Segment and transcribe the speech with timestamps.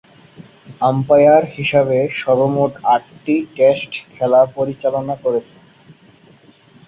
[0.81, 5.61] Umpire হিসেবে সর্বমোট আটটি টেস্ট খেলা পরিচালনা করেছেন।